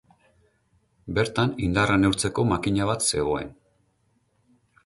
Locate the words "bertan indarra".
1.17-1.99